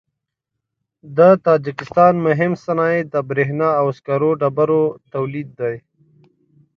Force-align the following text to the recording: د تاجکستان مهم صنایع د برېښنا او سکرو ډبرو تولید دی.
د 1.17 1.19
تاجکستان 1.45 2.13
مهم 2.27 2.51
صنایع 2.65 3.01
د 3.13 3.15
برېښنا 3.29 3.69
او 3.81 3.87
سکرو 3.97 4.29
ډبرو 4.41 4.83
تولید 5.13 5.49
دی. 5.59 5.75